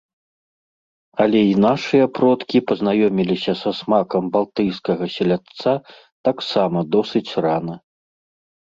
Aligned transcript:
Але 1.25 1.39
і 1.47 1.51
нашыя 1.65 2.05
продкі 2.19 2.63
пазнаёміліся 2.71 3.53
са 3.61 3.69
смакам 3.81 4.23
балтыйскага 4.39 5.05
селядца 5.19 5.71
таксама 6.31 6.79
досыць 6.97 7.29
рана. 7.47 7.75